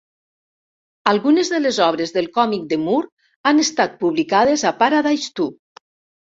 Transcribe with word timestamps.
Algunes 1.11 1.51
de 1.55 1.59
les 1.65 1.77
obres 1.89 2.15
de 2.17 2.23
còmic 2.39 2.65
de 2.73 2.81
Moore 2.87 3.29
han 3.53 3.63
estat 3.67 3.95
publicades 4.03 4.67
a 4.73 4.75
Paradise 4.83 5.35
Too! 5.41 5.57